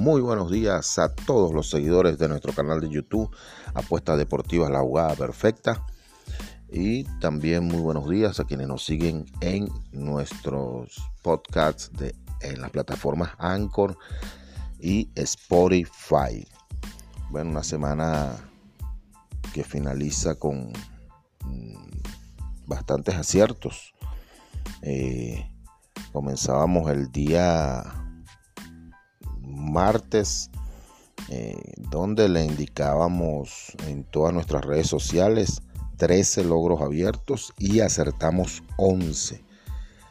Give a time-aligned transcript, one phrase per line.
[0.00, 3.30] muy buenos días a todos los seguidores de nuestro canal de YouTube,
[3.74, 5.84] Apuestas Deportivas La Jugada Perfecta.
[6.70, 12.70] Y también muy buenos días a quienes nos siguen en nuestros podcasts de, en las
[12.70, 13.98] plataformas Anchor
[14.78, 16.48] y Spotify.
[17.28, 18.36] Bueno, una semana
[19.52, 20.72] que finaliza con
[21.44, 23.92] mm, bastantes aciertos.
[24.80, 25.46] Eh,
[26.10, 28.00] comenzábamos el día
[29.70, 30.50] martes
[31.28, 35.62] eh, donde le indicábamos en todas nuestras redes sociales
[35.96, 39.44] 13 logros abiertos y acertamos 11.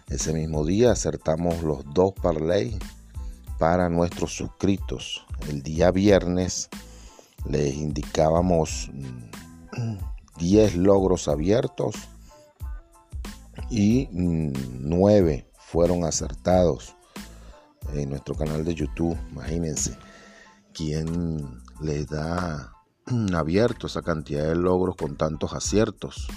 [0.08, 2.77] Ese mismo día acertamos los dos parlay
[3.58, 5.26] para nuestros suscritos.
[5.49, 6.70] El día viernes
[7.49, 8.91] les indicábamos
[10.38, 11.96] 10 mm, logros abiertos
[13.71, 16.96] y 9 mm, fueron acertados
[17.93, 19.18] en nuestro canal de YouTube.
[19.32, 19.98] Imagínense
[20.73, 22.73] quién le da
[23.35, 26.27] abierto esa cantidad de logros con tantos aciertos.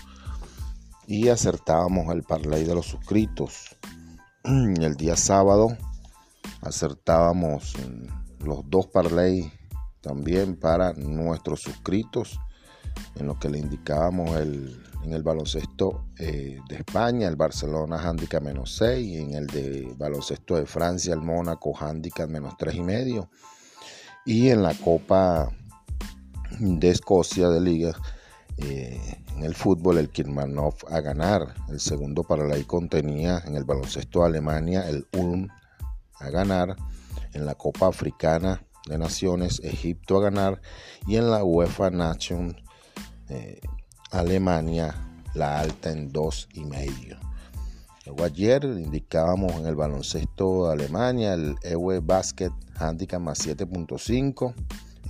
[1.07, 3.77] Y acertábamos el parlay de los suscritos.
[4.45, 5.77] El día sábado
[6.63, 7.75] acertábamos
[8.41, 9.53] los dos parlay
[10.01, 12.39] también para nuestros suscritos,
[13.17, 18.43] en lo que le indicábamos el, en el baloncesto eh, de España, el Barcelona handicap
[18.43, 22.83] menos 6, y en el de baloncesto de Francia, el Mónaco handicap menos 3 y
[22.83, 23.29] medio,
[24.25, 25.51] y en la Copa
[26.59, 27.95] de Escocia de Liga,
[28.59, 33.65] eh, en el fútbol, el Kirmanov a ganar, el segundo para la contenía en el
[33.65, 35.49] baloncesto de Alemania, el Ulm
[36.21, 36.77] a ganar,
[37.33, 40.61] en la Copa Africana de Naciones, Egipto a ganar,
[41.07, 42.57] y en la UEFA Nation
[44.11, 44.95] Alemania
[45.35, 47.19] la alta en dos y medio.
[48.05, 54.55] Luego ayer indicábamos en el baloncesto de Alemania el EWE Basket Handicap más 7.5.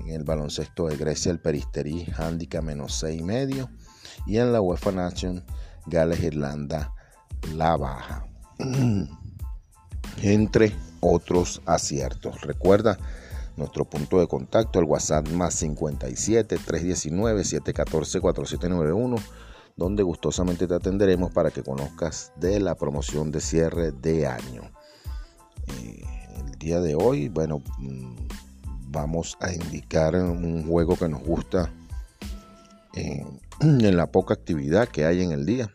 [0.00, 3.70] En el baloncesto de Grecia el Peristeri Handicap menos 6 y medio.
[4.26, 5.42] Y en la UEFA Nation
[5.86, 6.92] Gales Irlanda
[7.54, 8.26] la baja.
[10.22, 12.42] Entre otros aciertos.
[12.42, 12.98] Recuerda
[13.56, 19.16] nuestro punto de contacto, el WhatsApp más 57 319 714 4791,
[19.76, 24.62] donde gustosamente te atenderemos para que conozcas de la promoción de cierre de año.
[25.68, 28.16] El día de hoy, bueno, mm,
[28.88, 31.72] vamos a indicar un juego que nos gusta
[32.94, 33.40] en
[33.96, 35.72] la poca actividad que hay en el día.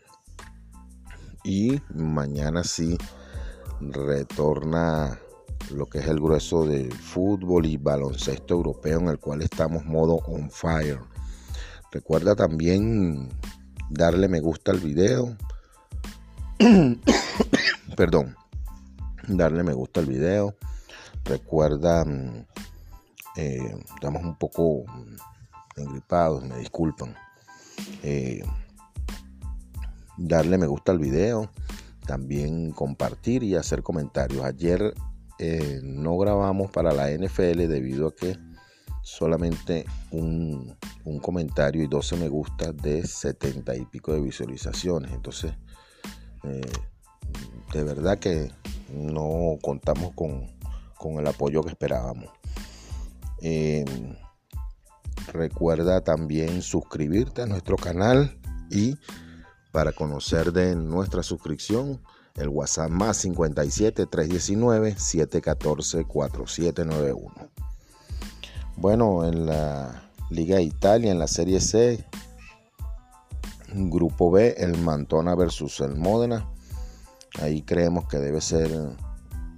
[1.44, 2.98] Y mañana sí
[3.80, 5.18] retorna
[5.70, 10.16] lo que es el grueso de fútbol y baloncesto europeo en el cual estamos modo
[10.26, 11.00] on fire.
[11.90, 13.28] Recuerda también
[13.90, 15.36] darle me gusta al video.
[17.96, 18.36] Perdón.
[19.26, 20.54] Darle me gusta al video.
[21.24, 22.46] Recuerda, mm,
[23.36, 24.84] eh, estamos un poco
[25.76, 27.14] engripados, me disculpan.
[28.02, 28.42] Eh,
[30.16, 31.50] darle me gusta al video.
[32.06, 34.44] También compartir y hacer comentarios.
[34.44, 34.94] Ayer
[35.38, 38.36] eh, no grabamos para la NFL debido a que
[39.02, 40.76] solamente un,
[41.22, 45.12] comentario y 12 me gusta de 70 y pico de visualizaciones.
[45.12, 45.52] Entonces,
[46.44, 46.60] eh,
[47.72, 48.50] de verdad que
[48.92, 52.30] no contamos con, el apoyo que esperábamos.
[53.40, 53.84] Eh,
[55.32, 58.38] recuerda también suscribirte a nuestro canal
[58.70, 58.96] y
[59.72, 62.02] para conocer de nuestra suscripción
[62.38, 67.50] el WhatsApp más 57 319 714 4791.
[68.76, 72.04] Bueno, en la Liga de Italia, en la Serie C,
[73.72, 76.48] Grupo B, el Mantona versus el Módena.
[77.40, 78.70] Ahí creemos que debe ser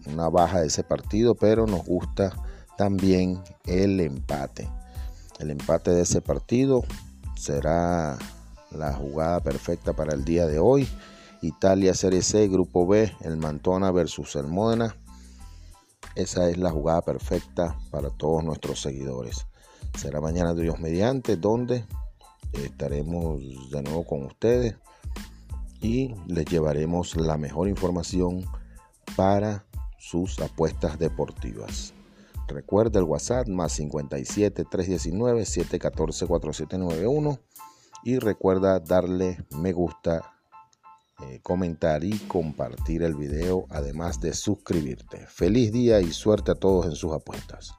[0.07, 2.33] una baja de ese partido, pero nos gusta
[2.77, 4.69] también el empate.
[5.39, 6.83] El empate de ese partido
[7.37, 8.19] será
[8.71, 10.89] la jugada perfecta para el día de hoy.
[11.43, 14.97] Italia Serie C, Grupo B, el Mantona versus el Módena.
[16.15, 19.47] Esa es la jugada perfecta para todos nuestros seguidores.
[19.97, 21.87] Será mañana Dios mediante, donde
[22.53, 24.77] estaremos de nuevo con ustedes
[25.81, 28.45] y les llevaremos la mejor información
[29.17, 29.65] para
[29.99, 31.95] sus apuestas deportivas.
[32.49, 37.39] Recuerda el WhatsApp más 57 319 714 4791
[38.03, 40.40] y recuerda darle me gusta
[41.23, 45.27] eh, comentar y compartir el video, además de suscribirte.
[45.27, 47.75] Feliz día y suerte a todos en sus apuestas.